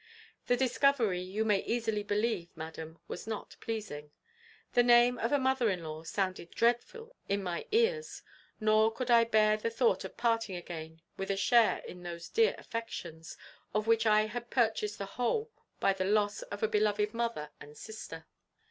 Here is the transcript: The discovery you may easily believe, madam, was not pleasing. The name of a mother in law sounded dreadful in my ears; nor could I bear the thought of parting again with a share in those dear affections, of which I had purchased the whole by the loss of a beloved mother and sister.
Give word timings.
The 0.47 0.57
discovery 0.57 1.21
you 1.21 1.45
may 1.45 1.59
easily 1.59 2.01
believe, 2.01 2.49
madam, 2.55 2.97
was 3.07 3.27
not 3.27 3.55
pleasing. 3.59 4.09
The 4.73 4.81
name 4.81 5.19
of 5.19 5.31
a 5.31 5.37
mother 5.37 5.69
in 5.69 5.83
law 5.83 6.01
sounded 6.05 6.49
dreadful 6.49 7.15
in 7.29 7.43
my 7.43 7.67
ears; 7.71 8.23
nor 8.59 8.91
could 8.91 9.11
I 9.11 9.25
bear 9.25 9.57
the 9.57 9.69
thought 9.69 10.03
of 10.03 10.17
parting 10.17 10.55
again 10.55 11.03
with 11.17 11.29
a 11.29 11.37
share 11.37 11.83
in 11.87 12.01
those 12.01 12.29
dear 12.29 12.55
affections, 12.57 13.37
of 13.75 13.85
which 13.85 14.07
I 14.07 14.21
had 14.25 14.49
purchased 14.49 14.97
the 14.97 15.05
whole 15.05 15.51
by 15.79 15.93
the 15.93 16.05
loss 16.05 16.41
of 16.41 16.63
a 16.63 16.67
beloved 16.67 17.13
mother 17.13 17.51
and 17.59 17.77
sister. 17.77 18.25